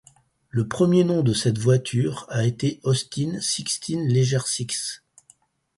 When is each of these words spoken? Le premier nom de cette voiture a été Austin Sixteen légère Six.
Le 0.49 0.67
premier 0.67 1.03
nom 1.03 1.21
de 1.21 1.31
cette 1.31 1.59
voiture 1.59 2.25
a 2.29 2.43
été 2.43 2.79
Austin 2.81 3.39
Sixteen 3.39 4.07
légère 4.07 4.47
Six. 4.47 5.03